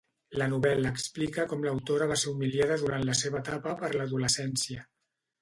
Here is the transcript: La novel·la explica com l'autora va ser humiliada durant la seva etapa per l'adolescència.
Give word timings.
La 0.41 0.45
novel·la 0.51 0.93
explica 0.99 1.45
com 1.51 1.61
l'autora 1.67 2.07
va 2.13 2.17
ser 2.21 2.33
humiliada 2.33 2.79
durant 2.85 3.07
la 3.11 3.19
seva 3.21 3.43
etapa 3.45 3.77
per 3.85 3.93
l'adolescència. 3.99 4.89